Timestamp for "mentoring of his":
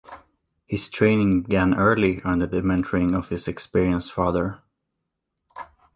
2.63-3.47